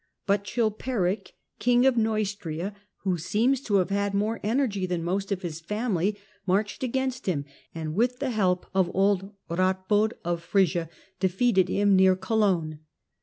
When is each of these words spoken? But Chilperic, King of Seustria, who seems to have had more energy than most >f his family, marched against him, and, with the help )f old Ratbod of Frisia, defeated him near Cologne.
But 0.25 0.45
Chilperic, 0.45 1.33
King 1.59 1.85
of 1.85 1.93
Seustria, 1.95 2.73
who 3.03 3.19
seems 3.19 3.61
to 3.61 3.75
have 3.75 3.91
had 3.91 4.15
more 4.15 4.39
energy 4.41 4.87
than 4.87 5.03
most 5.03 5.31
>f 5.31 5.43
his 5.43 5.59
family, 5.59 6.17
marched 6.47 6.81
against 6.81 7.27
him, 7.27 7.45
and, 7.75 7.93
with 7.93 8.17
the 8.17 8.31
help 8.31 8.65
)f 8.73 8.89
old 8.95 9.31
Ratbod 9.47 10.13
of 10.25 10.41
Frisia, 10.41 10.89
defeated 11.19 11.69
him 11.69 11.95
near 11.95 12.15
Cologne. 12.15 12.79